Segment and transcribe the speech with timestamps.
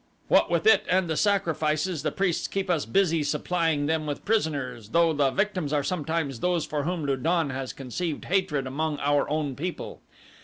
[0.29, 4.89] "What with it and the sacrifices, the priests keep us busy supplying them with prisoners,
[4.89, 9.29] though the victims are sometimes those for whom Lu don has conceived hatred among our
[9.29, 10.01] own people.